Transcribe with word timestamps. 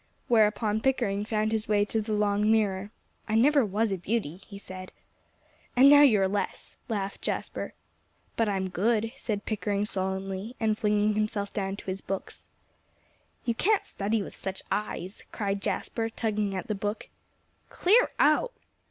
Whereupon 0.29 0.81
Pickering 0.81 1.25
found 1.25 1.51
his 1.51 1.67
way 1.67 1.85
to 1.85 2.01
the 2.01 2.13
long 2.13 2.51
mirror. 2.51 2.89
"I 3.29 3.35
never 3.35 3.63
was 3.63 3.91
a 3.91 3.99
beauty," 3.99 4.37
he 4.37 4.57
said. 4.57 4.91
"And 5.75 5.91
now 5.91 6.01
you 6.01 6.19
are 6.21 6.27
less," 6.27 6.75
laughed 6.89 7.21
Jasper. 7.21 7.75
"But 8.35 8.49
I'm 8.49 8.69
good," 8.71 9.11
said 9.15 9.45
Pickering 9.45 9.85
solemnly, 9.85 10.55
and 10.59 10.75
flinging 10.75 11.13
himself 11.13 11.53
down 11.53 11.75
to 11.75 11.85
his 11.85 12.01
books. 12.01 12.47
"You 13.45 13.53
can't 13.53 13.85
study 13.85 14.23
with 14.23 14.35
such 14.35 14.63
eyes," 14.71 15.23
cried 15.31 15.61
Jasper, 15.61 16.09
tugging 16.09 16.55
at 16.55 16.65
the 16.65 16.73
book. 16.73 17.07
"Clear 17.69 18.09
out!" 18.17 18.53